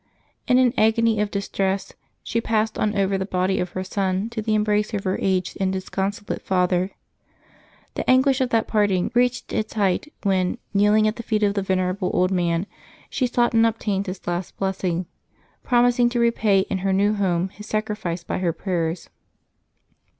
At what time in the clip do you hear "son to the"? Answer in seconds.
3.83-4.55